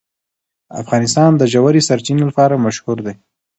[0.81, 3.13] افغانستان د ژورې سرچینې لپاره مشهور دی.